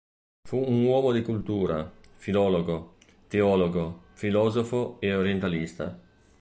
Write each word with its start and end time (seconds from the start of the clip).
Fu 0.49 0.57
un 0.57 0.83
uomo 0.83 1.11
di 1.11 1.21
cultura: 1.21 1.87
filologo, 2.15 2.95
teologo, 3.27 4.05
filosofo 4.13 4.99
e 4.99 5.13
orientalista. 5.13 5.95